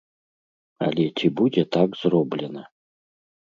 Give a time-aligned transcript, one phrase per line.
[0.85, 2.67] Але ці будзе так зроблена?